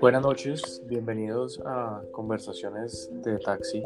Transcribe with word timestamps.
Buenas 0.00 0.22
noches, 0.22 0.82
bienvenidos 0.86 1.60
a 1.66 2.02
Conversaciones 2.12 3.10
de 3.22 3.38
Taxi. 3.38 3.82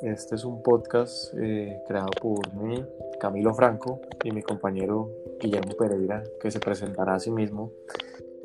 Este 0.00 0.36
es 0.36 0.44
un 0.44 0.62
podcast 0.62 1.34
eh, 1.36 1.82
creado 1.88 2.10
por 2.22 2.54
mí, 2.54 2.84
Camilo 3.18 3.52
Franco, 3.52 4.00
y 4.22 4.30
mi 4.30 4.42
compañero 4.42 5.10
Guillermo 5.40 5.76
Pereira, 5.76 6.22
que 6.40 6.52
se 6.52 6.60
presentará 6.60 7.16
a 7.16 7.18
sí 7.18 7.32
mismo 7.32 7.72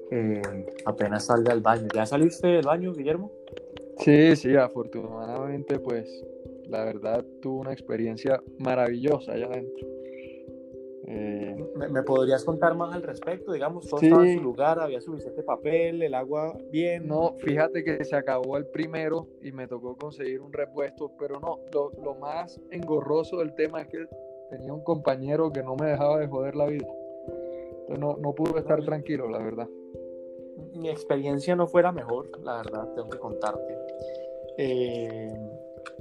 eh, 0.10 0.42
apenas 0.86 1.26
salga 1.26 1.54
del 1.54 1.62
baño. 1.62 1.88
¿Ya 1.94 2.08
saliste 2.08 2.48
del 2.48 2.66
baño, 2.66 2.92
Guillermo? 2.92 3.32
Sí, 4.00 4.36
sí, 4.36 4.56
afortunadamente, 4.56 5.78
pues 5.78 6.26
la 6.70 6.84
verdad 6.86 7.24
tuve 7.40 7.62
una 7.62 7.74
experiencia 7.74 8.42
maravillosa 8.58 9.34
allá 9.34 9.46
adentro. 9.46 10.03
Eh, 11.06 11.56
¿Me, 11.90 12.02
podrías 12.04 12.44
contar 12.46 12.76
más 12.76 12.94
al 12.96 13.04
respecto? 13.04 13.52
Digamos, 13.52 13.88
todo 13.88 14.00
estaba 14.00 14.26
en 14.26 14.38
su 14.38 14.44
lugar, 14.44 14.80
había 14.80 15.02
suficiente 15.02 15.44
papel, 15.44 16.02
el 16.02 16.14
agua 16.14 16.58
bien. 16.72 17.08
No, 17.08 17.36
fíjate 17.40 17.84
que 17.84 18.04
se 18.06 18.16
acabó 18.16 18.58
el 18.58 18.66
primero 18.68 19.28
y 19.42 19.52
me 19.52 19.68
tocó 19.68 19.98
conseguir 19.98 20.40
un 20.40 20.54
repuesto, 20.54 21.12
pero 21.20 21.40
no, 21.40 21.60
lo, 21.74 22.16
más 22.16 22.60
engorroso 22.72 23.40
del 23.40 23.54
tema 23.54 23.82
es 23.82 23.88
que 23.88 24.06
tenía 24.50 24.74
un 24.74 24.84
compañero 24.84 25.52
que 25.52 25.62
no 25.62 25.76
me 25.76 25.88
dejaba 25.88 26.20
de 26.20 26.28
joder 26.28 26.56
la 26.56 26.68
vida. 26.68 26.88
Entonces 26.88 28.00
no, 28.00 28.16
no 28.18 28.34
pude 28.34 28.60
estar 28.60 28.82
tranquilo, 28.84 29.28
la 29.28 29.40
verdad. 29.40 29.68
Mi 30.74 30.90
experiencia 30.90 31.56
no 31.56 31.68
fuera 31.68 31.92
mejor, 31.92 32.30
la 32.44 32.58
verdad, 32.58 32.88
tengo 32.96 33.10
que 33.10 33.20
contarte. 33.20 33.78
Eh, 34.58 35.34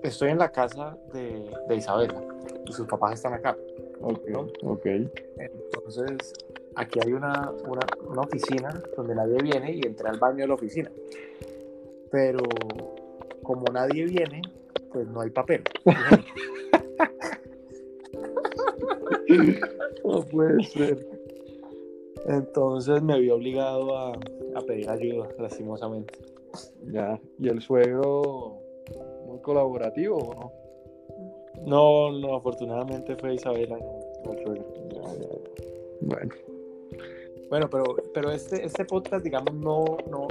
estoy 0.02 0.30
en 0.30 0.38
la 0.38 0.52
casa 0.52 0.96
de, 1.12 1.50
de 1.68 1.76
Isabela 1.76 2.22
y 2.66 2.72
sus 2.72 2.86
papás 2.86 3.14
están 3.14 3.34
acá. 3.34 3.56
Ok. 4.02 4.86
Entonces, 4.86 6.32
aquí 6.74 6.98
hay 7.04 7.12
una, 7.12 7.52
una, 7.66 8.22
oficina 8.22 8.82
donde 8.96 9.14
nadie 9.14 9.36
viene 9.42 9.72
y 9.72 9.86
entré 9.86 10.08
al 10.08 10.18
baño 10.18 10.38
de 10.38 10.48
la 10.48 10.54
oficina. 10.54 10.90
Pero 12.10 12.40
como 13.42 13.66
nadie 13.72 14.06
viene, 14.06 14.40
pues 14.92 15.06
no 15.08 15.20
hay 15.20 15.30
papel. 15.30 15.62
no 20.04 20.22
puede 20.24 20.64
ser. 20.64 21.06
Entonces 22.26 23.02
me 23.02 23.18
vi 23.18 23.30
obligado 23.30 23.96
a, 23.96 24.12
a 24.12 24.60
pedir 24.66 24.90
ayuda, 24.90 25.28
lastimosamente. 25.38 26.18
Ya, 26.86 27.18
¿y 27.38 27.48
el 27.48 27.62
suegro 27.62 28.58
muy 29.26 29.40
colaborativo 29.40 30.18
o 30.18 30.34
no? 30.34 30.61
No, 31.66 32.12
no, 32.12 32.36
afortunadamente 32.36 33.16
fue 33.16 33.34
Isabela, 33.34 33.78
Bueno. 36.00 36.34
Bueno, 37.48 37.68
pero, 37.68 37.84
pero 38.14 38.30
este, 38.30 38.64
este 38.64 38.86
podcast, 38.86 39.22
digamos, 39.22 39.54
no, 39.54 39.84
no, 40.10 40.26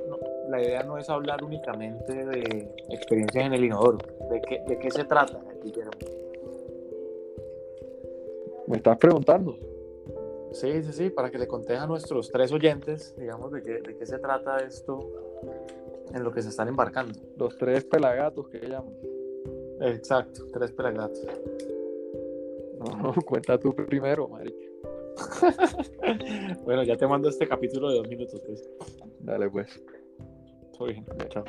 la 0.50 0.60
idea 0.60 0.82
no 0.82 0.98
es 0.98 1.08
hablar 1.08 1.44
únicamente 1.44 2.26
de 2.26 2.74
experiencias 2.90 3.46
en 3.46 3.54
el 3.54 3.64
inodoro. 3.64 4.00
¿De 4.32 4.42
qué, 4.42 4.64
de 4.68 4.80
qué 4.80 4.90
se 4.90 5.04
trata, 5.06 5.40
Guillermo? 5.64 5.92
¿Me 8.68 8.78
estás 8.78 8.98
preguntando? 8.98 9.56
Sí, 10.54 10.84
sí, 10.84 10.94
sí, 10.94 11.10
para 11.12 11.30
que 11.30 11.38
le 11.38 11.48
contes 11.48 11.80
a 11.80 11.86
nuestros 11.86 12.30
tres 12.32 12.52
oyentes, 12.52 13.16
digamos, 13.18 13.52
de 13.52 13.62
qué, 13.62 13.82
de 13.82 13.96
qué 13.96 14.06
se 14.06 14.18
trata 14.18 14.58
esto 14.58 15.00
en 16.14 16.24
lo 16.24 16.32
que 16.32 16.42
se 16.42 16.50
están 16.50 16.68
embarcando. 16.68 17.20
Los 17.38 17.58
tres 17.58 17.86
pelagatos 17.86 18.50
que 18.50 18.60
llaman. 18.60 18.94
Exacto, 19.82 20.46
tres 20.54 20.72
pelagatos. 20.72 21.26
No, 22.80 23.14
cuenta 23.26 23.60
tú 23.60 23.76
primero, 23.76 24.28
marica. 24.28 24.66
bueno, 26.64 26.84
ya 26.84 26.96
te 26.96 27.06
mando 27.08 27.30
este 27.30 27.48
capítulo 27.48 27.90
de 27.90 27.98
dos 27.98 28.08
minutos, 28.08 28.42
pues. 28.46 28.70
Dale, 29.20 29.50
pues. 29.50 29.84
Todo 30.78 30.88
bien, 30.88 31.06
chao. 31.30 31.44